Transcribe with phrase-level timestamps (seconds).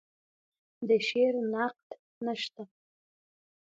[0.87, 1.89] د شعر نقد
[2.25, 2.63] نشته